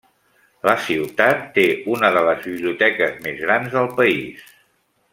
La 0.69 0.73
ciutat 0.85 1.43
té 1.59 1.65
una 1.97 2.11
de 2.17 2.25
les 2.31 2.41
biblioteques 2.49 3.23
més 3.27 3.39
grans 3.47 3.73
del 3.79 3.95
país. 4.01 4.53